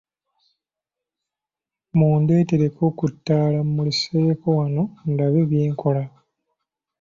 [1.97, 6.03] Mundeetereko ku ttaala emmuliseeko wano ndabe bye nkola.